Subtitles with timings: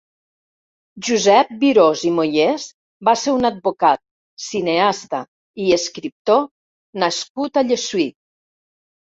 [1.07, 2.65] Josep Virós i Moyés
[3.09, 4.03] va ser un advocat,
[4.47, 5.23] cineasta
[5.67, 6.43] i escriptor
[7.05, 8.11] nascut a Llessui.